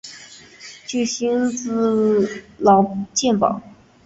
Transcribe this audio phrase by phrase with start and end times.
[0.87, 3.61] 具薪资劳健保